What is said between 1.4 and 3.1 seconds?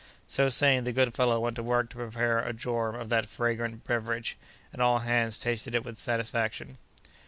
to work to prepare a jorum of